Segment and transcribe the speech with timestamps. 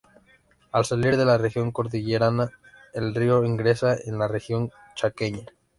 [0.71, 2.49] Al salir de la región cordillerana
[2.91, 5.45] el río ingresa en la región Chaqueña.